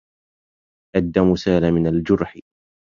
[0.95, 2.35] الدم سالَ من الجُرح.